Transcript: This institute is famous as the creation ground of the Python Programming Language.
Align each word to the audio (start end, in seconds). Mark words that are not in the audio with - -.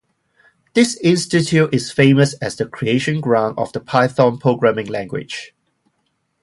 This 0.73 0.95
institute 0.97 1.71
is 1.71 1.91
famous 1.91 2.33
as 2.41 2.55
the 2.55 2.65
creation 2.65 3.21
ground 3.21 3.59
of 3.59 3.71
the 3.71 3.79
Python 3.79 4.39
Programming 4.39 4.87
Language. 4.87 5.53